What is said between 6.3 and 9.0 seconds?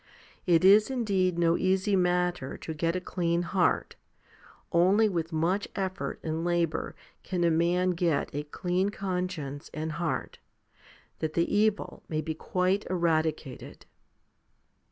labour can a man get a clean